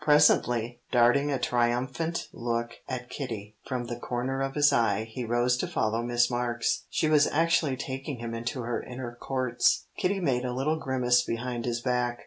Presently, 0.03 0.81
darting 0.91 1.31
a 1.31 1.37
triumphant 1.37 2.27
look 2.33 2.71
at 2.89 3.07
Kitty, 3.11 3.55
from 3.67 3.85
the 3.85 3.99
corner 3.99 4.41
of 4.41 4.55
his 4.55 4.73
eye, 4.73 5.03
he 5.03 5.23
rose 5.23 5.57
to 5.57 5.67
follow 5.67 6.01
Miss 6.01 6.27
Marks. 6.27 6.85
She 6.89 7.07
was 7.07 7.27
actually 7.27 7.77
taking 7.77 8.17
him 8.17 8.33
into 8.33 8.63
her 8.63 8.81
inner 8.81 9.15
courts. 9.21 9.85
Kitty 9.97 10.19
made 10.19 10.43
a 10.43 10.53
little 10.53 10.79
grimace 10.79 11.21
behind 11.23 11.65
his 11.65 11.81
back. 11.81 12.19